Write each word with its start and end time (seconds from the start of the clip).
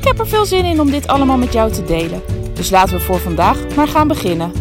Ik 0.00 0.06
heb 0.06 0.18
er 0.18 0.28
veel 0.28 0.46
zin 0.46 0.64
in 0.64 0.80
om 0.80 0.90
dit 0.90 1.06
allemaal 1.06 1.36
met 1.36 1.52
jou 1.52 1.72
te 1.72 1.84
delen. 1.84 2.22
Dus 2.54 2.70
laten 2.70 2.96
we 2.96 3.00
voor 3.00 3.18
vandaag 3.18 3.74
maar 3.76 3.88
gaan 3.88 4.08
beginnen. 4.08 4.52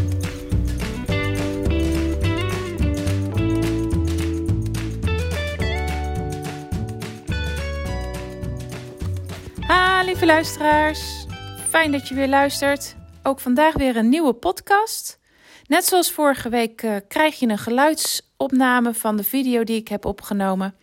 Ha, 9.60 10.04
lieve 10.04 10.26
luisteraars. 10.26 11.26
Fijn 11.70 11.92
dat 11.92 12.08
je 12.08 12.16
weer 12.16 12.28
luistert. 12.28 12.96
Ook 13.24 13.40
vandaag 13.40 13.74
weer 13.74 13.96
een 13.96 14.10
nieuwe 14.10 14.34
podcast. 14.34 15.20
Net 15.68 15.86
zoals 15.86 16.12
vorige 16.12 16.50
week 16.50 16.82
uh, 16.82 16.96
krijg 17.08 17.40
je 17.40 17.48
een 17.48 17.58
geluidsopname 17.58 18.94
van 18.94 19.18
de 19.18 19.24
video 19.24 19.64
die 19.64 19.78
ik 19.78 19.88
heb 19.88 20.06
opgenomen. 20.06 20.76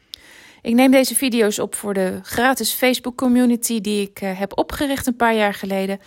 Ik 0.66 0.74
neem 0.74 0.90
deze 0.90 1.14
video's 1.14 1.58
op 1.58 1.74
voor 1.74 1.94
de 1.94 2.18
gratis 2.22 2.72
Facebook 2.72 3.16
community 3.16 3.80
die 3.80 4.02
ik 4.02 4.20
uh, 4.20 4.38
heb 4.38 4.58
opgericht 4.58 5.06
een 5.06 5.16
paar 5.16 5.34
jaar 5.34 5.54
geleden. 5.54 6.00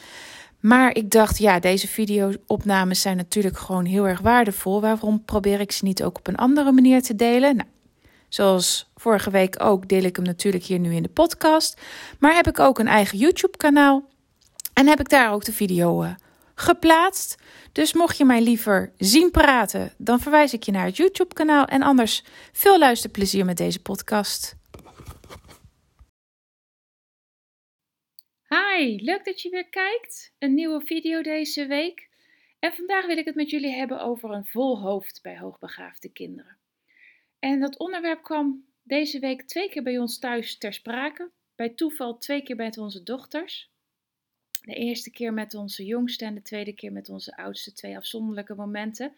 Maar 0.59 0.95
ik 0.95 1.09
dacht, 1.09 1.37
ja, 1.37 1.59
deze 1.59 1.87
video-opnames 1.87 3.01
zijn 3.01 3.17
natuurlijk 3.17 3.57
gewoon 3.57 3.85
heel 3.85 4.07
erg 4.07 4.19
waardevol. 4.19 4.81
Waarom 4.81 5.25
probeer 5.25 5.59
ik 5.59 5.71
ze 5.71 5.85
niet 5.85 6.03
ook 6.03 6.17
op 6.17 6.27
een 6.27 6.35
andere 6.35 6.71
manier 6.71 7.01
te 7.01 7.15
delen? 7.15 7.55
Nou, 7.55 7.69
zoals 8.29 8.91
vorige 8.95 9.29
week 9.29 9.63
ook, 9.63 9.87
deel 9.87 10.03
ik 10.03 10.15
hem 10.15 10.25
natuurlijk 10.25 10.63
hier 10.63 10.79
nu 10.79 10.93
in 10.93 11.03
de 11.03 11.09
podcast. 11.09 11.81
Maar 12.19 12.35
heb 12.35 12.47
ik 12.47 12.59
ook 12.59 12.79
een 12.79 12.87
eigen 12.87 13.17
YouTube-kanaal. 13.17 14.09
En 14.73 14.87
heb 14.87 14.99
ik 14.99 15.09
daar 15.09 15.31
ook 15.33 15.45
de 15.45 15.53
video 15.53 16.03
uh, 16.03 16.09
geplaatst. 16.55 17.37
Dus 17.71 17.93
mocht 17.93 18.17
je 18.17 18.25
mij 18.25 18.41
liever 18.41 18.91
zien 18.97 19.31
praten, 19.31 19.93
dan 19.97 20.19
verwijs 20.19 20.53
ik 20.53 20.63
je 20.63 20.71
naar 20.71 20.85
het 20.85 20.97
YouTube-kanaal. 20.97 21.65
En 21.65 21.81
anders 21.81 22.23
veel 22.51 22.79
luisterplezier 22.79 23.45
met 23.45 23.57
deze 23.57 23.81
podcast. 23.81 24.58
Hi, 28.49 28.95
leuk 29.01 29.25
dat 29.25 29.41
je 29.41 29.49
weer 29.49 29.69
kijkt. 29.69 30.33
Een 30.39 30.53
nieuwe 30.53 30.85
video 30.85 31.21
deze 31.21 31.65
week. 31.65 32.09
En 32.59 32.73
vandaag 32.73 33.05
wil 33.05 33.17
ik 33.17 33.25
het 33.25 33.35
met 33.35 33.49
jullie 33.49 33.73
hebben 33.73 34.01
over 34.01 34.31
een 34.31 34.45
vol 34.45 34.79
hoofd 34.79 35.19
bij 35.21 35.37
hoogbegaafde 35.37 36.09
kinderen. 36.09 36.57
En 37.39 37.59
dat 37.59 37.77
onderwerp 37.77 38.23
kwam 38.23 38.65
deze 38.83 39.19
week 39.19 39.41
twee 39.41 39.69
keer 39.69 39.83
bij 39.83 39.97
ons 39.97 40.19
thuis 40.19 40.57
ter 40.57 40.73
sprake. 40.73 41.29
Bij 41.55 41.69
toeval 41.69 42.17
twee 42.17 42.43
keer 42.43 42.55
bij 42.55 42.73
onze 42.77 43.03
dochters. 43.03 43.69
De 44.61 44.73
eerste 44.73 45.11
keer 45.11 45.33
met 45.33 45.53
onze 45.53 45.85
jongste 45.85 46.25
en 46.25 46.35
de 46.35 46.41
tweede 46.41 46.73
keer 46.73 46.91
met 46.91 47.09
onze 47.09 47.35
oudste. 47.37 47.73
Twee 47.73 47.97
afzonderlijke 47.97 48.55
momenten. 48.55 49.13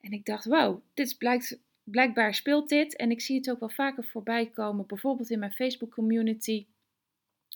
En 0.00 0.12
ik 0.12 0.24
dacht, 0.24 0.44
wauw, 0.44 0.82
dit 0.94 1.18
blijkt, 1.18 1.58
blijkbaar 1.84 2.34
speelt 2.34 2.68
dit. 2.68 2.96
En 2.96 3.10
ik 3.10 3.20
zie 3.20 3.36
het 3.36 3.50
ook 3.50 3.60
wel 3.60 3.68
vaker 3.68 4.04
voorbij 4.04 4.46
komen. 4.46 4.86
Bijvoorbeeld 4.86 5.30
in 5.30 5.38
mijn 5.38 5.52
Facebook 5.52 5.90
community. 5.90 6.66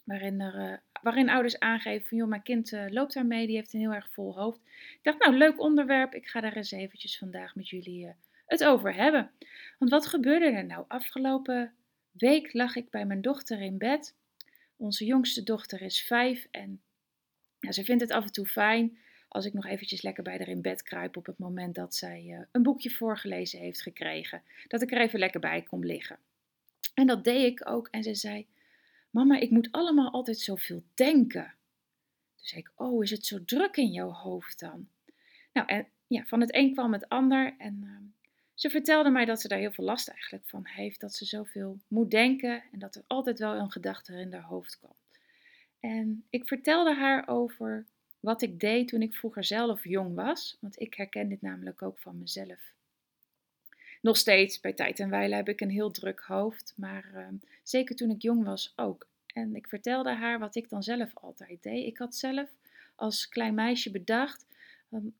Waarin, 0.03 0.41
er, 0.41 0.71
uh, 0.71 0.77
waarin 1.01 1.29
ouders 1.29 1.59
aangeven 1.59 2.07
van, 2.07 2.17
joh, 2.17 2.27
mijn 2.27 2.43
kind 2.43 2.71
uh, 2.71 2.85
loopt 2.89 3.13
daarmee. 3.13 3.47
Die 3.47 3.55
heeft 3.55 3.73
een 3.73 3.79
heel 3.79 3.93
erg 3.93 4.09
vol 4.11 4.37
hoofd. 4.37 4.59
Ik 4.67 4.99
dacht, 5.01 5.19
nou, 5.19 5.37
leuk 5.37 5.59
onderwerp. 5.59 6.13
Ik 6.13 6.27
ga 6.27 6.41
daar 6.41 6.55
eens 6.55 6.71
eventjes 6.71 7.17
vandaag 7.17 7.55
met 7.55 7.69
jullie 7.69 8.05
uh, 8.05 8.11
het 8.45 8.63
over 8.63 8.95
hebben. 8.95 9.31
Want 9.79 9.91
wat 9.91 10.07
gebeurde 10.07 10.45
er 10.45 10.65
nou? 10.65 10.85
Afgelopen 10.87 11.73
week 12.11 12.53
lag 12.53 12.75
ik 12.75 12.89
bij 12.89 13.05
mijn 13.05 13.21
dochter 13.21 13.61
in 13.61 13.77
bed. 13.77 14.15
Onze 14.77 15.05
jongste 15.05 15.43
dochter 15.43 15.81
is 15.81 16.01
vijf 16.01 16.47
en 16.51 16.81
ze 17.59 17.83
vindt 17.83 18.01
het 18.01 18.11
af 18.11 18.23
en 18.23 18.31
toe 18.31 18.45
fijn 18.45 18.97
als 19.27 19.45
ik 19.45 19.53
nog 19.53 19.65
eventjes 19.65 20.01
lekker 20.01 20.23
bij 20.23 20.37
haar 20.37 20.47
in 20.47 20.61
bed 20.61 20.83
kruip 20.83 21.17
op 21.17 21.25
het 21.25 21.37
moment 21.37 21.75
dat 21.75 21.95
zij 21.95 22.23
uh, 22.27 22.39
een 22.51 22.63
boekje 22.63 22.89
voorgelezen 22.89 23.59
heeft 23.59 23.81
gekregen. 23.81 24.41
Dat 24.67 24.81
ik 24.81 24.91
er 24.91 25.01
even 25.01 25.19
lekker 25.19 25.39
bij 25.39 25.61
kom 25.61 25.85
liggen. 25.85 26.17
En 26.93 27.07
dat 27.07 27.23
deed 27.23 27.51
ik 27.51 27.69
ook 27.69 27.87
en 27.87 28.03
ze 28.03 28.15
zei, 28.15 28.47
mama, 29.11 29.39
ik 29.39 29.49
moet 29.49 29.71
allemaal 29.71 30.11
altijd 30.11 30.39
zoveel 30.39 30.83
denken. 30.93 31.53
Toen 32.35 32.45
zei 32.45 32.61
ik, 32.61 32.71
oh, 32.75 33.03
is 33.03 33.11
het 33.11 33.25
zo 33.25 33.45
druk 33.45 33.77
in 33.77 33.91
jouw 33.91 34.11
hoofd 34.11 34.59
dan? 34.59 34.87
Nou, 35.53 35.67
en 35.67 35.87
ja, 36.07 36.25
van 36.25 36.41
het 36.41 36.55
een 36.55 36.73
kwam 36.73 36.93
het 36.93 37.09
ander 37.09 37.55
en 37.57 37.81
uh, 37.83 37.97
ze 38.53 38.69
vertelde 38.69 39.09
mij 39.09 39.25
dat 39.25 39.41
ze 39.41 39.47
daar 39.47 39.59
heel 39.59 39.71
veel 39.71 39.85
last 39.85 40.07
eigenlijk 40.07 40.49
van 40.49 40.65
heeft. 40.65 40.99
Dat 40.99 41.13
ze 41.13 41.25
zoveel 41.25 41.79
moet 41.87 42.11
denken 42.11 42.63
en 42.71 42.79
dat 42.79 42.95
er 42.95 43.03
altijd 43.07 43.39
wel 43.39 43.55
een 43.55 43.71
gedachte 43.71 44.13
in 44.13 44.33
haar 44.33 44.41
hoofd 44.41 44.79
komt. 44.79 45.19
En 45.79 46.25
ik 46.29 46.47
vertelde 46.47 46.95
haar 46.95 47.27
over 47.27 47.85
wat 48.19 48.41
ik 48.41 48.59
deed 48.59 48.87
toen 48.87 49.01
ik 49.01 49.15
vroeger 49.15 49.43
zelf 49.43 49.83
jong 49.83 50.15
was. 50.15 50.57
Want 50.59 50.79
ik 50.79 50.93
herken 50.93 51.29
dit 51.29 51.41
namelijk 51.41 51.81
ook 51.81 51.99
van 51.99 52.19
mezelf. 52.19 52.59
Nog 54.01 54.17
steeds, 54.17 54.59
bij 54.59 54.73
tijd 54.73 54.99
en 54.99 55.09
wijle 55.09 55.35
heb 55.35 55.49
ik 55.49 55.61
een 55.61 55.69
heel 55.69 55.91
druk 55.91 56.19
hoofd. 56.19 56.73
Maar 56.75 57.11
uh, 57.15 57.27
zeker 57.63 57.95
toen 57.95 58.09
ik 58.09 58.21
jong 58.21 58.43
was 58.43 58.73
ook. 58.75 59.07
En 59.33 59.55
ik 59.55 59.67
vertelde 59.67 60.13
haar 60.13 60.39
wat 60.39 60.55
ik 60.55 60.69
dan 60.69 60.83
zelf 60.83 61.11
altijd 61.13 61.63
deed. 61.63 61.87
Ik 61.87 61.97
had 61.97 62.15
zelf 62.15 62.49
als 62.95 63.29
klein 63.29 63.53
meisje 63.53 63.91
bedacht 63.91 64.45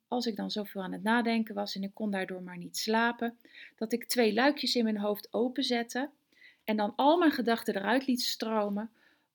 als 0.08 0.25
ik 0.25 0.36
dan 0.36 0.52
zoveel 0.52 0.84
aan 0.84 0.92
het 0.92 1.03
nadenken 1.03 1.56
was 1.56 1.75
en 1.75 1.84
ik 1.84 1.94
kon 1.94 2.12
daardoor 2.12 2.42
maar 2.42 2.58
niet 2.58 2.78
slapen, 2.78 3.38
dat 3.75 3.94
ik 3.94 4.06
twee 4.06 4.34
luikjes 4.34 4.75
in 4.75 4.84
mijn 4.84 4.98
hoofd 4.98 5.34
openzette 5.34 6.09
en 6.63 6.78
dan 6.78 6.94
al 6.96 7.18
mijn 7.18 7.31
gedachten 7.31 7.75
eruit 7.75 8.08
liet 8.08 8.22
stromen, 8.22 8.90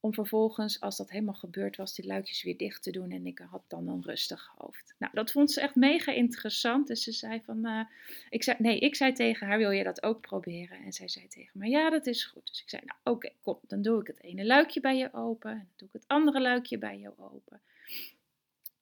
om 0.06 0.14
vervolgens, 0.14 0.80
als 0.80 0.96
dat 0.96 1.10
helemaal 1.10 1.34
gebeurd 1.34 1.76
was, 1.76 1.94
die 1.94 2.06
luikjes 2.06 2.42
weer 2.42 2.56
dicht 2.56 2.82
te 2.82 2.90
doen 2.90 3.10
en 3.10 3.26
ik 3.26 3.38
had 3.38 3.62
dan 3.68 3.88
een 3.88 4.02
rustig 4.02 4.52
hoofd. 4.56 4.94
Nou, 4.98 5.12
dat 5.14 5.32
vond 5.32 5.52
ze 5.52 5.60
echt 5.60 5.74
mega 5.74 6.12
interessant, 6.12 6.86
dus 6.86 7.02
ze 7.02 7.12
zei 7.12 7.42
van, 7.44 7.66
uh, 7.66 7.80
ik 8.28 8.42
zei, 8.42 8.56
nee, 8.60 8.78
ik 8.78 8.94
zei 8.94 9.12
tegen 9.12 9.46
haar, 9.46 9.58
wil 9.58 9.70
je 9.70 9.84
dat 9.84 10.02
ook 10.02 10.20
proberen? 10.20 10.78
En 10.78 10.92
zij 10.92 11.08
zei 11.08 11.28
tegen 11.28 11.58
me, 11.58 11.68
ja, 11.68 11.90
dat 11.90 12.06
is 12.06 12.24
goed. 12.24 12.46
Dus 12.46 12.62
ik 12.62 12.68
zei, 12.68 12.82
nou 12.84 13.16
oké, 13.16 13.32
kom, 13.42 13.58
dan 13.66 13.82
doe 13.82 14.00
ik 14.00 14.06
het 14.06 14.22
ene 14.22 14.44
luikje 14.44 14.80
bij 14.80 14.96
je 14.96 15.12
open 15.12 15.50
en 15.50 15.56
dan 15.56 15.68
doe 15.76 15.88
ik 15.88 15.94
het 15.94 16.08
andere 16.08 16.40
luikje 16.40 16.78
bij 16.78 16.98
je 16.98 17.18
open. 17.18 17.60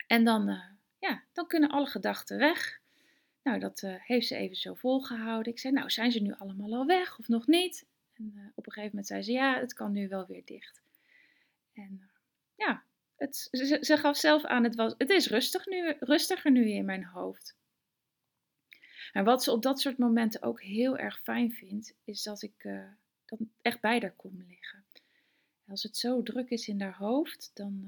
En 0.06 0.24
dan... 0.24 0.48
Uh, 0.48 0.64
ja, 0.98 1.22
dan 1.32 1.46
kunnen 1.46 1.70
alle 1.70 1.86
gedachten 1.86 2.38
weg. 2.38 2.80
Nou, 3.42 3.58
dat 3.58 3.82
uh, 3.82 3.94
heeft 3.98 4.26
ze 4.26 4.36
even 4.36 4.56
zo 4.56 4.74
volgehouden. 4.74 5.52
Ik 5.52 5.58
zei, 5.58 5.74
nou, 5.74 5.90
zijn 5.90 6.12
ze 6.12 6.22
nu 6.22 6.34
allemaal 6.38 6.74
al 6.74 6.86
weg 6.86 7.18
of 7.18 7.28
nog 7.28 7.46
niet? 7.46 7.86
En 8.14 8.52
op 8.54 8.66
een 8.66 8.72
gegeven 8.72 8.88
moment 8.88 9.06
zei 9.06 9.22
ze, 9.22 9.32
ja, 9.32 9.60
het 9.60 9.74
kan 9.74 9.92
nu 9.92 10.08
wel 10.08 10.26
weer 10.26 10.42
dicht. 10.44 10.82
En 11.74 11.98
uh, 12.00 12.06
ja, 12.54 12.82
het, 13.16 13.48
ze, 13.80 13.96
gaf 13.96 14.16
zelf 14.16 14.44
aan, 14.44 14.64
het, 14.64 14.74
was, 14.74 14.94
het 14.98 15.10
is 15.10 15.28
rustig 15.28 15.66
nu, 15.66 15.94
rustiger 15.98 16.50
nu 16.50 16.70
in 16.70 16.84
mijn 16.84 17.04
hoofd. 17.04 17.56
En 19.12 19.24
wat 19.24 19.42
ze 19.42 19.52
op 19.52 19.62
dat 19.62 19.80
soort 19.80 19.98
momenten 19.98 20.42
ook 20.42 20.62
heel 20.62 20.98
erg 20.98 21.20
fijn 21.22 21.52
vindt, 21.52 21.94
is 22.04 22.22
dat 22.22 22.42
ik 22.42 22.62
dan 23.24 23.50
echt 23.62 23.80
bij 23.80 24.00
haar 24.00 24.14
kom 24.16 24.44
liggen. 24.48 24.84
Als 25.66 25.82
het 25.82 25.96
zo 25.96 26.22
druk 26.22 26.50
is 26.50 26.68
in 26.68 26.80
haar 26.80 26.96
hoofd, 26.96 27.50
dan, 27.54 27.84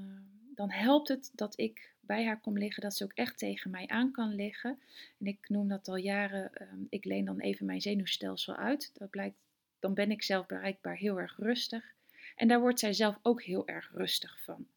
dan 0.55 0.71
helpt 0.71 1.07
het 1.07 1.31
dat 1.33 1.59
ik 1.59 1.95
bij 1.99 2.25
haar 2.25 2.39
kom 2.39 2.57
liggen, 2.57 2.81
dat 2.83 2.95
ze 2.95 3.03
ook 3.03 3.13
echt 3.13 3.37
tegen 3.37 3.71
mij 3.71 3.87
aan 3.87 4.11
kan 4.11 4.35
liggen. 4.35 4.79
En 5.19 5.25
ik 5.25 5.49
noem 5.49 5.67
dat 5.67 5.87
al 5.87 5.95
jaren, 5.95 6.51
um, 6.61 6.87
ik 6.89 7.05
leen 7.05 7.25
dan 7.25 7.39
even 7.39 7.65
mijn 7.65 7.81
zenuwstelsel 7.81 8.55
uit. 8.55 8.91
Dat 8.93 9.09
blijkt, 9.09 9.37
dan 9.79 9.93
ben 9.93 10.11
ik 10.11 10.23
zelf 10.23 10.45
bereikbaar 10.45 10.95
heel 10.95 11.19
erg 11.19 11.37
rustig. 11.37 11.95
En 12.37 12.47
daar 12.47 12.59
wordt 12.59 12.79
zij 12.79 12.93
zelf 12.93 13.19
ook 13.21 13.43
heel 13.43 13.67
erg 13.67 13.91
rustig 13.93 14.43
van. 14.43 14.67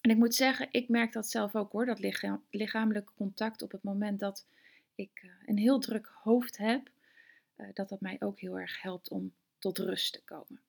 En 0.00 0.10
ik 0.10 0.16
moet 0.16 0.34
zeggen, 0.34 0.68
ik 0.70 0.88
merk 0.88 1.12
dat 1.12 1.28
zelf 1.28 1.54
ook 1.54 1.72
hoor, 1.72 1.86
dat 1.86 1.98
lichaam, 1.98 2.44
lichamelijke 2.50 3.12
contact 3.16 3.62
op 3.62 3.72
het 3.72 3.82
moment 3.82 4.20
dat 4.20 4.46
ik 4.94 5.22
uh, 5.22 5.30
een 5.46 5.58
heel 5.58 5.78
druk 5.78 6.10
hoofd 6.22 6.56
heb, 6.56 6.90
uh, 7.56 7.66
dat 7.74 7.88
dat 7.88 8.00
mij 8.00 8.16
ook 8.18 8.40
heel 8.40 8.58
erg 8.58 8.82
helpt 8.82 9.08
om 9.08 9.32
tot 9.58 9.78
rust 9.78 10.12
te 10.12 10.22
komen. 10.24 10.60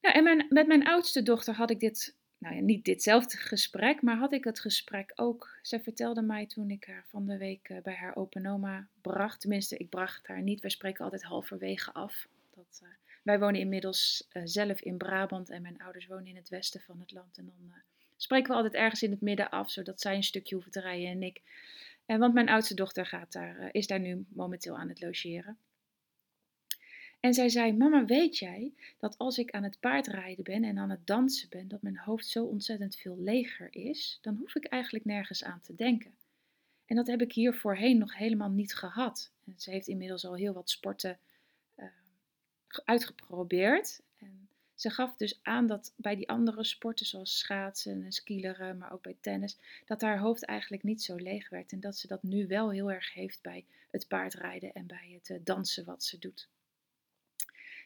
Nou, 0.00 0.14
en 0.16 0.22
mijn, 0.22 0.46
met 0.48 0.66
mijn 0.66 0.86
oudste 0.86 1.22
dochter 1.22 1.54
had 1.54 1.70
ik 1.70 1.80
dit 1.80 2.16
nou 2.38 2.54
ja, 2.54 2.60
niet 2.60 2.84
ditzelfde 2.84 3.36
gesprek, 3.36 4.02
maar 4.02 4.16
had 4.16 4.32
ik 4.32 4.44
het 4.44 4.60
gesprek 4.60 5.12
ook. 5.14 5.58
Zij 5.62 5.80
vertelde 5.80 6.22
mij 6.22 6.46
toen 6.46 6.70
ik 6.70 6.84
haar 6.84 7.04
van 7.06 7.26
de 7.26 7.38
week 7.38 7.68
eh, 7.68 7.82
bij 7.82 7.94
haar 7.94 8.16
open 8.16 8.46
oma 8.46 8.88
bracht. 9.00 9.40
Tenminste, 9.40 9.76
ik 9.76 9.88
bracht 9.88 10.26
haar 10.26 10.42
niet. 10.42 10.60
Wij 10.60 10.70
spreken 10.70 11.04
altijd 11.04 11.22
halverwege 11.22 11.92
af. 11.92 12.28
Dat, 12.54 12.82
wij 13.24 13.38
wonen 13.38 13.60
inmiddels 13.60 14.28
uh, 14.32 14.42
zelf 14.46 14.80
in 14.80 14.96
Brabant 14.96 15.50
en 15.50 15.62
mijn 15.62 15.82
ouders 15.82 16.06
wonen 16.06 16.26
in 16.26 16.36
het 16.36 16.48
westen 16.48 16.80
van 16.80 17.00
het 17.00 17.12
land. 17.12 17.38
En 17.38 17.44
dan 17.44 17.74
spreken 18.16 18.48
we 18.50 18.56
altijd 18.56 18.74
ergens 18.74 19.02
in 19.02 19.10
het 19.10 19.20
midden 19.20 19.50
af, 19.50 19.70
zodat 19.70 20.00
zij 20.00 20.14
een 20.14 20.22
stukje 20.22 20.54
hoeven 20.54 20.72
te 20.72 20.80
rijden 20.80 21.08
en 21.08 21.22
ik. 21.22 21.42
En 22.06 22.18
want 22.18 22.34
mijn 22.34 22.48
oudste 22.48 22.74
dochter 22.74 23.06
gaat 23.06 23.32
daar, 23.32 23.68
is 23.72 23.86
daar 23.86 24.00
nu 24.00 24.24
momenteel 24.28 24.78
aan 24.78 24.88
het 24.88 25.00
logeren. 25.00 25.58
En 27.20 27.34
zij 27.34 27.48
zei: 27.48 27.72
Mama, 27.72 28.04
weet 28.04 28.38
jij 28.38 28.72
dat 28.98 29.18
als 29.18 29.38
ik 29.38 29.50
aan 29.50 29.62
het 29.62 29.80
paardrijden 29.80 30.44
ben 30.44 30.64
en 30.64 30.78
aan 30.78 30.90
het 30.90 31.06
dansen 31.06 31.48
ben, 31.48 31.68
dat 31.68 31.82
mijn 31.82 31.98
hoofd 31.98 32.26
zo 32.26 32.44
ontzettend 32.44 32.96
veel 32.96 33.18
leger 33.18 33.68
is? 33.70 34.18
Dan 34.22 34.36
hoef 34.36 34.54
ik 34.54 34.64
eigenlijk 34.64 35.04
nergens 35.04 35.44
aan 35.44 35.60
te 35.60 35.74
denken. 35.74 36.14
En 36.86 36.96
dat 36.96 37.06
heb 37.06 37.22
ik 37.22 37.32
hier 37.32 37.54
voorheen 37.54 37.98
nog 37.98 38.16
helemaal 38.16 38.50
niet 38.50 38.74
gehad. 38.74 39.30
En 39.46 39.54
ze 39.56 39.70
heeft 39.70 39.88
inmiddels 39.88 40.24
al 40.24 40.34
heel 40.34 40.52
wat 40.52 40.70
sporten 40.70 41.18
uitgeprobeerd. 42.84 44.02
En 44.18 44.48
ze 44.74 44.90
gaf 44.90 45.16
dus 45.16 45.38
aan 45.42 45.66
dat 45.66 45.92
bij 45.96 46.16
die 46.16 46.28
andere 46.28 46.64
sporten, 46.64 47.06
zoals 47.06 47.38
schaatsen 47.38 48.04
en 48.04 48.12
skileren, 48.12 48.78
maar 48.78 48.92
ook 48.92 49.02
bij 49.02 49.16
tennis, 49.20 49.58
dat 49.86 50.00
haar 50.00 50.18
hoofd 50.18 50.44
eigenlijk 50.44 50.82
niet 50.82 51.02
zo 51.02 51.14
leeg 51.14 51.48
werd. 51.48 51.72
En 51.72 51.80
dat 51.80 51.96
ze 51.96 52.06
dat 52.06 52.22
nu 52.22 52.46
wel 52.46 52.70
heel 52.70 52.90
erg 52.90 53.12
heeft 53.12 53.42
bij 53.42 53.64
het 53.90 54.08
paardrijden 54.08 54.72
en 54.72 54.86
bij 54.86 55.10
het 55.14 55.28
uh, 55.28 55.38
dansen 55.44 55.84
wat 55.84 56.04
ze 56.04 56.18
doet. 56.18 56.48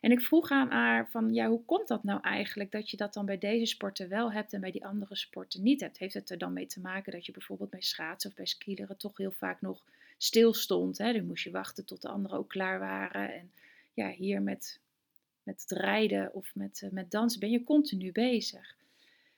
En 0.00 0.11
ik 0.11 0.20
vroeg 0.20 0.50
aan 0.50 0.70
haar 0.70 1.11
van, 1.11 1.35
ja, 1.35 1.49
hoe 1.49 1.64
komt 1.64 1.88
dat 1.88 2.05
nou 2.05 2.20
eigenlijk 2.20 2.70
dat 2.70 2.90
je 2.90 2.96
dat 2.96 3.14
dan 3.14 3.26
bij 3.26 3.38
deze 3.38 3.67
sporten 3.67 4.08
wel 4.08 4.32
hebt 4.32 4.52
en 4.52 4.61
bij 4.61 4.70
die 4.70 4.87
andere 4.87 5.17
sporten 5.17 5.62
niet 5.62 5.81
hebt? 5.81 5.99
Heeft 5.99 6.14
het 6.14 6.31
er 6.31 6.38
dan 6.38 6.52
mee 6.52 6.67
te 6.67 6.81
maken 6.81 7.12
dat 7.12 7.26
je 7.26 7.32
bijvoorbeeld 7.32 7.70
bij 7.70 7.82
schaatsen 7.82 8.31
of 8.31 8.37
bij 8.37 8.46
skileren 8.46 8.96
toch 8.96 9.17
heel 9.17 9.32
vaak 9.32 9.61
nog 9.61 9.82
stil 10.19 10.55
stond? 10.55 10.99
Hè? 10.99 11.12
Dan 11.12 11.26
moest 11.26 11.44
je 11.44 11.50
wachten 11.50 11.85
tot 11.85 12.02
de 12.02 12.08
anderen 12.08 12.38
ook 12.38 12.49
klaar 12.49 12.79
waren. 12.79 13.35
En 13.35 13.52
ja, 13.99 14.11
hier 14.11 14.43
met, 14.43 14.81
met 15.43 15.61
het 15.61 15.71
rijden 15.71 16.35
of 16.35 16.55
met, 16.55 16.81
uh, 16.85 16.91
met 16.91 17.11
dansen 17.11 17.41
ben 17.41 17.50
je 17.50 17.65
continu 17.65 18.12
bezig. 18.12 18.77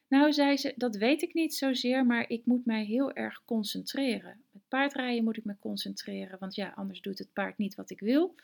Nou, 0.08 0.32
zei 0.32 0.56
ze, 0.56 0.72
dat 0.76 0.96
weet 0.96 1.22
ik 1.22 1.34
niet 1.34 1.54
zozeer, 1.54 2.06
maar 2.06 2.28
ik 2.28 2.46
moet 2.46 2.66
mij 2.66 2.84
heel 2.84 3.12
erg 3.12 3.42
concentreren. 3.44 4.42
Met 4.50 4.62
paardrijden 4.68 5.24
moet 5.24 5.36
ik 5.36 5.44
me 5.44 5.54
concentreren, 5.58 6.38
want 6.38 6.54
ja, 6.54 6.72
anders 6.76 7.00
doet 7.00 7.18
het 7.18 7.32
paard 7.32 7.58
niet 7.58 7.74
wat 7.74 7.90
ik 7.90 8.00
wil. 8.00 8.34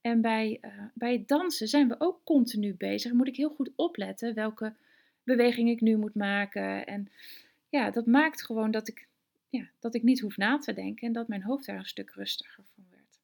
En 0.00 0.20
bij, 0.20 0.58
uh, 0.62 0.70
bij 0.94 1.12
het 1.12 1.28
dansen 1.28 1.68
zijn 1.68 1.88
we 1.88 1.94
ook 1.98 2.20
continu 2.24 2.74
bezig. 2.74 3.12
Moet 3.12 3.28
ik 3.28 3.36
heel 3.36 3.54
goed 3.54 3.70
opletten 3.76 4.34
welke 4.34 4.74
beweging 5.22 5.68
ik 5.68 5.80
nu 5.80 5.96
moet 5.96 6.14
maken. 6.14 6.86
En 6.86 7.10
ja, 7.68 7.90
dat 7.90 8.06
maakt 8.06 8.44
gewoon 8.44 8.70
dat 8.70 8.88
ik, 8.88 9.08
ja, 9.48 9.68
dat 9.78 9.94
ik 9.94 10.02
niet 10.02 10.20
hoef 10.20 10.36
na 10.36 10.58
te 10.58 10.72
denken 10.72 11.06
en 11.06 11.12
dat 11.12 11.28
mijn 11.28 11.42
hoofd 11.42 11.66
daar 11.66 11.78
een 11.78 11.86
stuk 11.86 12.10
rustiger 12.10 12.64
van, 12.74 12.84
werd, 12.90 13.18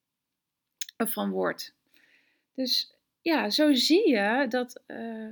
of 0.97 1.12
van 1.12 1.31
wordt. 1.31 1.75
Dus 2.54 2.94
ja, 3.20 3.50
zo 3.50 3.75
zie 3.75 4.08
je 4.08 4.46
dat, 4.49 4.82
uh, 4.87 5.28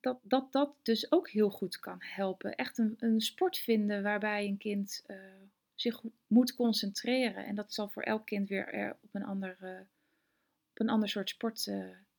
dat, 0.00 0.18
dat 0.22 0.52
dat 0.52 0.74
dus 0.82 1.12
ook 1.12 1.30
heel 1.30 1.50
goed 1.50 1.78
kan 1.78 1.98
helpen. 2.00 2.54
Echt 2.54 2.78
een, 2.78 2.96
een 2.98 3.20
sport 3.20 3.58
vinden 3.58 4.02
waarbij 4.02 4.46
een 4.46 4.58
kind 4.58 5.04
uh, 5.06 5.16
zich 5.74 6.02
moet 6.26 6.54
concentreren. 6.54 7.46
En 7.46 7.54
dat 7.54 7.72
zal 7.72 7.88
voor 7.88 8.02
elk 8.02 8.26
kind 8.26 8.48
weer 8.48 8.96
op 9.02 9.14
een 9.14 9.24
andere 9.24 9.86
een 10.74 10.88
ander 10.88 11.08
soort 11.08 11.28
sport 11.28 11.70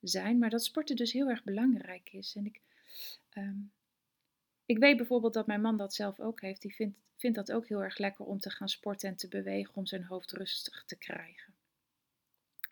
zijn. 0.01 0.37
Maar 0.37 0.49
dat 0.49 0.63
sporten 0.63 0.95
dus 0.95 1.11
heel 1.11 1.29
erg 1.29 1.43
belangrijk 1.43 2.09
is. 2.11 2.35
En 2.35 2.45
ik, 2.45 2.61
um, 3.37 3.71
ik 4.65 4.77
weet 4.77 4.97
bijvoorbeeld 4.97 5.33
dat 5.33 5.47
mijn 5.47 5.61
man 5.61 5.77
dat 5.77 5.93
zelf 5.93 6.19
ook 6.19 6.41
heeft. 6.41 6.61
Die 6.61 6.75
vindt, 6.75 6.97
vindt 7.15 7.35
dat 7.37 7.51
ook 7.51 7.67
heel 7.67 7.83
erg 7.83 7.97
lekker 7.97 8.25
om 8.25 8.39
te 8.39 8.49
gaan 8.49 8.69
sporten 8.69 9.09
en 9.09 9.15
te 9.15 9.27
bewegen 9.27 9.75
om 9.75 9.85
zijn 9.85 10.03
hoofd 10.03 10.31
rustig 10.31 10.83
te 10.85 10.95
krijgen. 10.95 11.53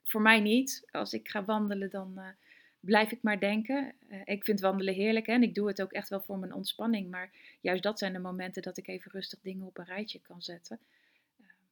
Voor 0.07 0.21
mij 0.21 0.39
niet. 0.39 0.88
Als 0.92 1.13
ik 1.13 1.30
ga 1.30 1.45
wandelen, 1.45 1.89
dan 1.89 2.13
uh, 2.15 2.27
blijf 2.80 3.12
ik 3.12 3.21
maar 3.21 3.39
denken. 3.39 3.94
Uh, 4.09 4.21
ik 4.25 4.44
vind 4.44 4.59
wandelen 4.59 4.94
heerlijk 4.94 5.25
hè? 5.25 5.33
en 5.33 5.44
ik 5.44 5.56
doe 5.56 5.68
het 5.68 5.81
ook 5.81 5.92
echt 5.92 6.09
wel 6.09 6.21
voor 6.21 6.38
mijn 6.38 6.54
ontspanning. 6.54 7.09
Maar 7.09 7.31
juist 7.62 7.83
dat 7.83 8.00
zijn 8.00 8.13
de 8.13 8.19
momenten 8.19 8.62
dat 8.62 8.77
ik 8.77 8.88
even 8.88 9.12
rustig 9.12 9.39
dingen 9.42 9.68
op 9.68 9.77
een 9.77 9.86
rijtje 9.86 10.19
kan 10.19 10.42
zetten. 10.42 10.80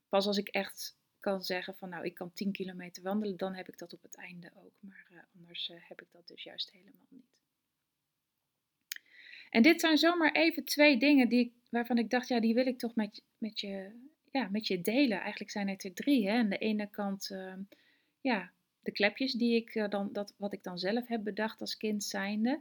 pas 0.10 0.28
als 0.28 0.38
ik 0.38 0.48
echt 0.48 0.98
kan 1.20 1.42
zeggen 1.42 1.76
van 1.76 1.90
nou 1.90 2.06
ik 2.06 2.14
kan 2.14 2.34
10 2.34 2.52
kilometer 2.52 3.04
wandelen, 3.04 3.38
dan 3.38 3.54
heb 3.54 3.68
ik 3.68 3.78
dat 3.78 3.94
op 3.94 4.02
het 4.02 4.16
einde 4.16 4.52
ook. 4.56 4.74
Maar 4.80 5.28
anders 5.38 5.72
heb 5.80 6.02
ik 6.02 6.08
dat 6.12 6.28
dus 6.28 6.44
juist 6.44 6.72
helemaal 6.72 7.08
niet. 7.10 7.36
En 9.56 9.62
dit 9.62 9.82
zijn 9.82 9.98
zomaar 9.98 10.32
even 10.32 10.64
twee 10.64 10.98
dingen 10.98 11.30
die, 11.30 11.54
waarvan 11.70 11.98
ik 11.98 12.10
dacht, 12.10 12.28
ja, 12.28 12.40
die 12.40 12.54
wil 12.54 12.68
ik 12.68 12.78
toch 12.78 12.96
met, 12.96 13.24
met, 13.38 13.60
je, 13.60 13.92
ja, 14.32 14.48
met 14.52 14.68
je 14.68 14.82
delen. 14.82 15.20
Eigenlijk 15.20 15.52
zijn 15.52 15.70
het 15.70 15.84
er 15.84 15.94
drie. 15.94 16.28
Hè? 16.28 16.38
Aan 16.38 16.50
de 16.50 16.58
ene 16.58 16.90
kant, 16.90 17.30
uh, 17.30 17.54
ja, 18.26 18.52
de 18.80 18.92
klepjes 18.92 19.34
die 19.34 19.56
ik 19.56 19.76
uh, 19.76 19.90
dan, 19.90 20.10
dat, 20.14 20.34
wat 20.38 20.54
ik 20.54 20.64
dan 20.64 20.78
zelf 20.78 21.08
heb 21.08 21.24
bedacht 21.24 21.62
als 21.62 21.78
kind 21.78 22.04
zijnde. 22.04 22.60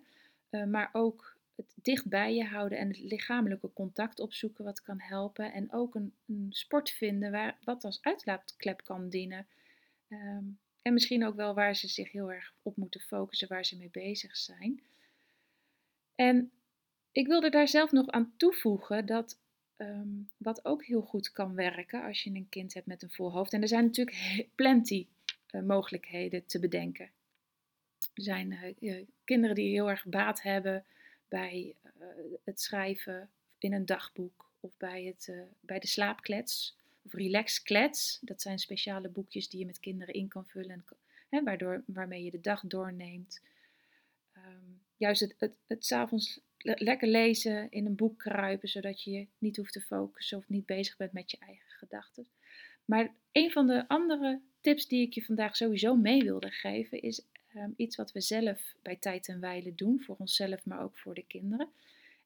maar 0.51 0.89
ook 0.93 1.37
het 1.57 1.75
dicht 1.83 2.09
bij 2.09 2.35
je 2.35 2.45
houden 2.45 2.79
en 2.79 2.89
het 2.89 2.99
lichamelijke 2.99 3.73
contact 3.73 4.21
opzoeken 4.21 4.65
wat 4.65 4.83
kan 4.83 5.01
helpen. 5.01 5.53
En 5.53 5.73
ook 5.73 5.95
een, 5.95 6.15
een 6.27 6.47
sport 6.51 6.91
vinden 6.91 7.31
waar, 7.31 7.59
wat 7.65 7.85
als 7.85 8.03
uitlaatklep 8.03 8.85
kan 8.85 9.09
dienen. 9.09 9.47
Um, 10.09 10.59
en 10.83 10.93
misschien 10.93 11.27
ook 11.27 11.37
wel 11.37 11.55
waar 11.55 11.77
ze 11.77 11.89
zich 11.89 12.13
heel 12.13 12.33
erg 12.33 12.55
op 12.63 12.77
moeten 12.77 13.01
focussen, 13.01 13.49
waar 13.49 13.65
ze 13.65 13.77
mee 13.77 13.91
bezig 13.91 14.37
zijn. 14.37 14.83
En 16.15 16.51
ik 17.13 17.27
wilde 17.27 17.51
daar 17.51 17.69
zelf 17.69 17.93
nog 17.93 18.09
aan 18.09 18.33
toevoegen 18.37 19.07
dat 19.07 19.39
um, 19.77 20.29
wat 20.37 20.65
ook 20.65 20.85
heel 20.85 21.03
goed 21.03 21.33
kan 21.33 21.55
werken 21.55 22.03
als 22.03 22.23
je 22.23 22.31
een 22.31 22.49
kind 22.49 22.75
hebt 22.75 22.87
met 22.87 23.03
een 23.03 23.11
vol 23.11 23.33
hoofd. 23.33 23.53
En 23.53 23.63
er 23.63 23.69
zijn 23.69 23.85
natuurlijk 23.85 24.49
plenty 24.55 25.07
mogelijkheden 25.63 26.47
te 26.47 26.59
bedenken. 26.59 27.11
Er 28.15 28.23
zijn 28.23 28.77
uh, 28.81 29.05
kinderen 29.25 29.57
die 29.57 29.71
heel 29.71 29.91
erg 29.91 30.05
baat 30.05 30.43
hebben 30.43 30.85
bij 31.29 31.75
het 32.45 32.61
schrijven 32.61 33.31
in 33.59 33.73
een 33.73 33.87
dagboek 33.87 34.51
of 34.61 34.77
bij, 34.77 35.05
het, 35.05 35.33
bij 35.61 35.79
de 35.79 35.87
slaapklets 35.87 36.77
of 37.03 37.13
relaxklets. 37.13 38.19
Dat 38.21 38.43
zijn 38.43 38.59
speciale 38.59 39.09
boekjes 39.09 39.49
die 39.49 39.61
je 39.61 39.67
met 39.67 39.81
kinderen 39.81 40.15
in 40.15 40.29
kan 40.29 40.47
vullen, 40.47 40.71
en, 40.71 40.85
hè, 41.29 41.43
waardoor, 41.43 41.83
waarmee 41.87 42.25
je 42.25 42.31
de 42.31 42.41
dag 42.41 42.61
doorneemt. 42.67 43.43
Um, 44.37 44.81
juist 44.97 45.21
het, 45.21 45.35
het, 45.39 45.55
het 45.67 45.87
s'avonds 45.87 46.41
le 46.59 46.75
lekker 46.79 47.09
lezen, 47.09 47.71
in 47.71 47.87
een 47.87 47.97
boek 47.97 48.19
kruipen, 48.19 48.69
zodat 48.69 49.03
je 49.03 49.11
je 49.11 49.27
niet 49.39 49.57
hoeft 49.57 49.73
te 49.73 49.81
focussen 49.81 50.39
of 50.39 50.49
niet 50.49 50.67
bezig 50.67 50.97
bent 50.97 51.13
met 51.13 51.31
je 51.31 51.39
eigen 51.39 51.71
gedachten. 51.71 52.27
Maar 52.85 53.15
een 53.33 53.51
van 53.51 53.67
de 53.67 53.89
andere 53.89 54.41
tips 54.65 54.87
die 54.87 55.07
ik 55.07 55.13
je 55.13 55.25
vandaag 55.25 55.57
sowieso 55.57 55.97
mee 55.97 56.23
wilde 56.23 56.51
geven 56.51 57.03
is 57.03 57.23
Um, 57.57 57.75
iets 57.77 57.97
wat 57.97 58.13
we 58.13 58.21
zelf 58.21 58.75
bij 58.83 58.97
tijd 58.97 59.29
en 59.29 59.41
wijle 59.41 59.75
doen, 59.75 60.01
voor 60.01 60.17
onszelf, 60.19 60.65
maar 60.65 60.83
ook 60.83 60.99
voor 60.99 61.15
de 61.15 61.25
kinderen. 61.27 61.69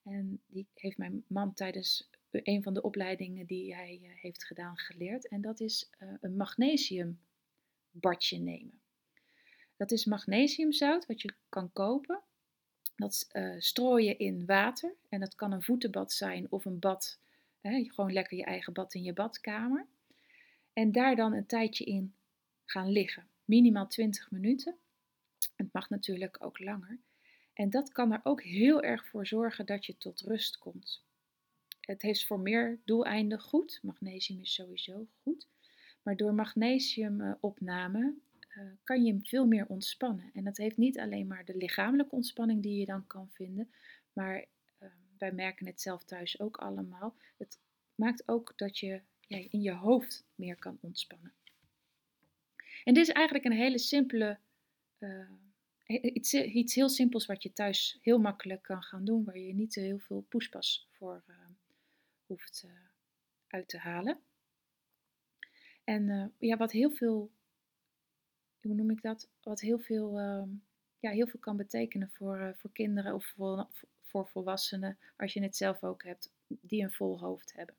En 0.03 0.41
die 0.47 0.67
heeft 0.75 0.99
mijn 0.99 1.25
man 1.27 1.55
tijdens 1.55 2.09
een 2.31 2.63
van 2.63 2.75
de 2.75 2.83
opleidingen 2.83 3.47
die 3.47 3.75
hij 3.75 4.01
uh, 4.03 4.11
heeft 4.15 4.45
gedaan 4.45 4.79
geleerd. 4.79 5.29
En 5.29 5.41
dat 5.41 5.61
is 5.61 5.91
uh, 6.03 6.09
een 6.21 6.37
magnesiumbadje 6.37 8.39
nemen. 8.39 8.81
Dat 9.77 9.91
is 9.91 10.05
magnesiumzout 10.05 11.07
wat 11.07 11.23
je 11.23 11.35
kan 11.49 11.73
kopen. 11.73 12.21
Dat 12.97 13.29
uh, 13.33 13.55
strooi 13.59 14.05
je 14.05 14.17
in 14.17 14.47
water. 14.47 14.95
En 15.09 15.21
dat 15.21 15.35
kan 15.35 15.53
een 15.53 15.63
voetenbad 15.63 16.13
zijn 16.13 16.47
of 16.51 16.65
een 16.65 16.79
bad. 16.79 17.19
Hè, 17.61 17.85
gewoon 17.85 18.13
lekker 18.13 18.37
je 18.37 18.45
eigen 18.45 18.73
bad 18.73 18.95
in 18.95 19.03
je 19.03 19.13
badkamer. 19.13 19.87
En 20.73 20.93
daar 20.93 21.17
dan 21.17 21.33
een 21.33 21.47
tijdje 21.47 21.85
in 21.85 22.15
gaan 22.71 22.91
liggen. 22.91 23.29
Minimaal 23.45 23.89
20 23.89 24.31
minuten. 24.31 24.77
Het 25.57 25.73
mag 25.73 25.91
natuurlijk 25.91 26.37
ook 26.41 26.59
langer. 26.59 26.99
En 27.53 27.71
dat 27.71 27.93
kan 27.93 28.13
er 28.13 28.21
ook 28.23 28.43
heel 28.43 28.83
erg 28.83 29.07
voor 29.07 29.27
zorgen 29.27 29.67
dat 29.67 29.87
je 29.87 29.97
tot 29.97 30.21
rust 30.21 30.59
komt. 30.59 31.05
Het 31.81 32.03
heeft 32.03 32.27
voor 32.27 32.41
meer 32.41 32.81
doeleinden 32.85 33.41
goed. 33.41 33.79
Magnesium 33.83 34.41
is 34.41 34.55
sowieso 34.55 35.07
goed. 35.23 35.49
Maar 36.03 36.17
door 36.17 36.35
magnesiumopname 36.35 38.15
uh, 38.57 38.65
kan 38.85 39.05
je 39.05 39.19
veel 39.23 39.47
meer 39.47 39.67
ontspannen. 39.67 40.31
En 40.33 40.45
dat 40.45 40.57
heeft 40.57 40.77
niet 40.77 40.99
alleen 40.99 41.27
maar 41.27 41.45
de 41.45 41.57
lichamelijke 41.57 42.15
ontspanning 42.15 42.63
die 42.63 42.79
je 42.79 42.85
dan 42.85 43.07
kan 43.07 43.31
vinden, 43.33 43.71
maar 44.13 44.45
uh, 44.83 44.89
wij 45.19 45.33
merken 45.33 45.67
het 45.67 45.81
zelf 45.81 46.05
thuis 46.05 46.41
ook 46.41 46.57
allemaal. 46.57 47.17
Het 47.37 47.59
maakt 47.95 48.29
ook 48.29 48.53
dat 48.57 48.79
je 48.79 49.03
in 49.27 49.63
je 49.63 49.73
hoofd 49.73 50.25
meer 50.35 50.57
kan 50.57 50.79
ontspannen. 50.81 51.33
En 52.89 52.95
dit 52.95 53.09
is 53.09 53.15
eigenlijk 53.15 53.45
een 53.45 53.53
hele 53.53 53.79
simpele 53.79 54.39
uh, 54.99 55.29
iets, 55.87 56.35
iets, 56.35 56.75
heel 56.75 56.89
simpels 56.89 57.27
wat 57.27 57.43
je 57.43 57.53
thuis 57.53 57.99
heel 58.03 58.19
makkelijk 58.19 58.63
kan 58.63 58.83
gaan 58.83 59.05
doen, 59.05 59.25
waar 59.25 59.39
je 59.39 59.55
niet 59.55 59.75
heel 59.75 59.99
veel 59.99 60.27
poespas 60.29 60.89
voor 60.93 61.23
uh, 61.27 61.37
hoeft 62.27 62.63
uh, 62.67 62.73
uit 63.49 63.69
te 63.69 63.79
halen. 63.79 64.19
En 65.85 66.35
ja, 66.39 66.57
wat 66.57 66.73
heel 66.73 66.91
veel, 66.91 67.31
hoe 68.61 68.75
noem 68.75 68.91
ik 68.91 69.03
dat? 69.03 69.29
Wat 69.43 69.61
heel 69.61 69.79
veel, 69.79 70.19
ehm, 70.19 70.49
ja, 70.99 71.11
heel 71.11 71.27
veel 71.27 71.41
kan 71.41 71.57
betekenen 71.57 72.11
voor, 72.11 72.57
voor 72.59 72.73
kinderen 72.73 73.15
of 73.15 73.27
voor, 73.27 73.69
voor 74.03 74.29
volwassenen, 74.29 74.99
als 75.17 75.33
je 75.33 75.43
het 75.43 75.57
zelf 75.57 75.83
ook 75.83 76.03
hebt, 76.03 76.33
die 76.47 76.83
een 76.83 76.93
vol 76.93 77.19
hoofd 77.21 77.53
hebben. 77.53 77.75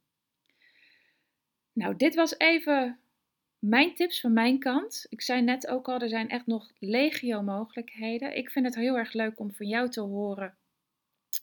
Nou, 1.74 1.96
dit 1.96 2.16
was 2.16 2.38
even 2.38 3.00
mijn 3.60 3.96
tips 3.96 4.20
van 4.20 4.34
mijn 4.34 4.60
kant. 4.60 5.06
Ik 5.10 5.22
zei 5.22 5.42
net 5.42 5.68
ook 5.68 5.88
al, 5.88 6.00
er 6.00 6.10
zijn 6.10 6.30
echt 6.30 6.46
nog 6.46 6.72
legio 6.80 7.42
mogelijkheden. 7.42 8.38
Ik 8.38 8.50
vind 8.50 8.66
het 8.66 8.76
heel 8.76 8.98
erg 8.98 9.14
leuk 9.14 9.40
om 9.40 9.54
van 9.54 9.68
jou 9.68 9.90
te 9.90 10.02
horen 10.02 10.56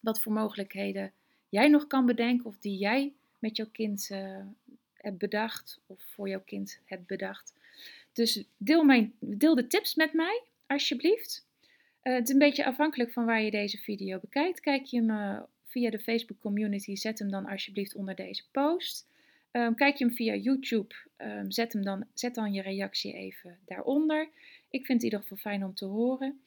wat 0.01 0.21
voor 0.21 0.33
mogelijkheden 0.33 1.13
jij 1.49 1.69
nog 1.69 1.87
kan 1.87 2.07
bedenken 2.07 2.47
of 2.47 2.59
die 2.59 2.79
jij 2.79 3.13
met 3.39 3.57
jouw 3.57 3.69
kind 3.73 4.09
uh, 4.13 4.39
hebt 4.95 5.19
bedacht 5.19 5.81
of 5.87 6.03
voor 6.03 6.29
jouw 6.29 6.43
kind 6.45 6.81
hebt 6.85 7.07
bedacht. 7.07 7.55
Dus 8.13 8.45
deel, 8.57 8.85
mijn, 8.85 9.13
deel 9.19 9.55
de 9.55 9.67
tips 9.67 9.95
met 9.95 10.13
mij 10.13 10.43
alsjeblieft. 10.67 11.47
Uh, 12.03 12.15
het 12.15 12.29
is 12.29 12.33
een 12.33 12.39
beetje 12.39 12.65
afhankelijk 12.65 13.13
van 13.13 13.25
waar 13.25 13.43
je 13.43 13.51
deze 13.51 13.79
video 13.79 14.19
bekijkt. 14.19 14.61
Kijk 14.61 14.85
je 14.85 15.03
hem 15.03 15.45
via 15.67 15.91
de 15.91 15.99
Facebook 15.99 16.41
community, 16.41 16.95
zet 16.95 17.19
hem 17.19 17.31
dan 17.31 17.47
alsjeblieft 17.47 17.95
onder 17.95 18.15
deze 18.15 18.45
post. 18.51 19.07
Um, 19.57 19.75
kijk 19.75 19.97
je 19.97 20.05
hem 20.05 20.15
via 20.15 20.35
YouTube, 20.35 20.95
um, 21.19 21.51
zet, 21.51 21.73
hem 21.73 21.83
dan, 21.83 22.07
zet 22.15 22.35
dan 22.35 22.53
je 22.53 22.63
reactie 22.63 23.13
even 23.13 23.59
daaronder. 23.67 24.29
Ik 24.71 24.87
vind 24.87 24.89
het 24.89 24.99
in 24.99 25.05
ieder 25.05 25.21
geval 25.21 25.37
fijn 25.37 25.65
om 25.65 25.75
te 25.75 25.85
horen. 25.85 26.41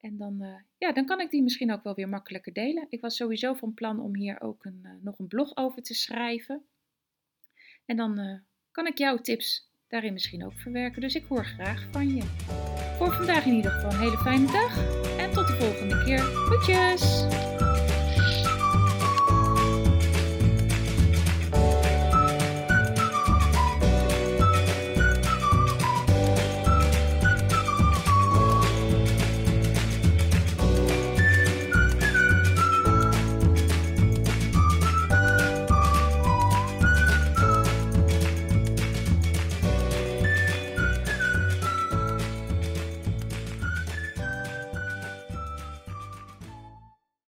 En 0.00 0.16
dan, 0.16 0.42
uh, 0.42 0.54
ja, 0.78 0.92
dan 0.92 1.06
kan 1.06 1.20
ik 1.20 1.30
die 1.30 1.42
misschien 1.42 1.72
ook 1.72 1.82
wel 1.82 1.94
weer 1.94 2.08
makkelijker 2.08 2.52
delen. 2.52 2.86
Ik 2.88 3.00
was 3.00 3.16
sowieso 3.16 3.54
van 3.54 3.74
plan 3.74 4.00
om 4.00 4.16
hier 4.16 4.40
ook 4.40 4.64
een, 4.64 4.80
uh, 4.82 4.90
nog 5.00 5.18
een 5.18 5.26
blog 5.26 5.56
over 5.56 5.82
te 5.82 5.94
schrijven. 5.94 6.62
En 7.84 7.96
dan 7.96 8.20
uh, 8.20 8.38
kan 8.70 8.86
ik 8.86 8.98
jouw 8.98 9.16
tips 9.16 9.70
daarin 9.88 10.12
misschien 10.12 10.44
ook 10.44 10.60
verwerken. 10.60 11.00
Dus 11.00 11.14
ik 11.14 11.24
hoor 11.24 11.44
graag 11.44 11.86
van 11.90 12.14
je. 12.14 12.22
Voor 12.98 13.12
vandaag 13.12 13.46
in 13.46 13.54
ieder 13.54 13.70
geval 13.70 13.92
een 13.92 14.00
hele 14.00 14.18
fijne 14.18 14.46
dag. 14.46 15.00
En 15.18 15.32
tot 15.32 15.46
de 15.46 15.52
volgende 15.52 16.04
keer. 16.04 16.18
Goedjes! 16.18 17.61